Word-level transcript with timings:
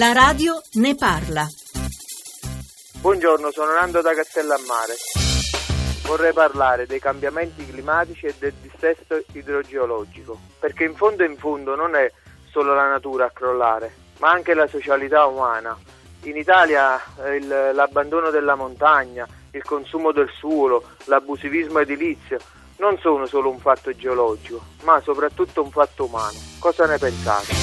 La 0.00 0.14
radio 0.14 0.58
ne 0.76 0.94
parla. 0.94 1.46
Buongiorno, 3.02 3.50
sono 3.50 3.72
Nando 3.72 4.00
da 4.00 4.14
Castellammare. 4.14 4.94
Vorrei 6.06 6.32
parlare 6.32 6.86
dei 6.86 6.98
cambiamenti 6.98 7.66
climatici 7.66 8.24
e 8.24 8.34
del 8.38 8.54
dissesto 8.62 9.22
idrogeologico, 9.32 10.40
perché 10.58 10.84
in 10.84 10.94
fondo 10.94 11.22
in 11.22 11.36
fondo 11.36 11.74
non 11.74 11.96
è 11.96 12.10
solo 12.50 12.72
la 12.72 12.88
natura 12.88 13.26
a 13.26 13.30
crollare, 13.30 13.92
ma 14.20 14.30
anche 14.30 14.54
la 14.54 14.66
socialità 14.66 15.26
umana. 15.26 15.76
In 16.22 16.38
Italia 16.38 16.98
eh, 17.22 17.36
il, 17.36 17.46
l'abbandono 17.46 18.30
della 18.30 18.54
montagna, 18.54 19.28
il 19.50 19.62
consumo 19.62 20.12
del 20.12 20.30
suolo, 20.34 20.82
l'abusivismo 21.04 21.78
edilizio 21.78 22.38
non 22.78 22.96
sono 23.00 23.26
solo 23.26 23.50
un 23.50 23.58
fatto 23.58 23.94
geologico, 23.94 24.62
ma 24.84 24.98
soprattutto 25.02 25.62
un 25.62 25.70
fatto 25.70 26.06
umano. 26.06 26.38
Cosa 26.58 26.86
ne 26.86 26.96
pensate? 26.96 27.59